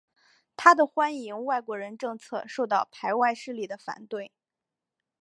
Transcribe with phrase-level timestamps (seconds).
[0.57, 4.31] 他的欢迎外国人政策受到排外势力的反对。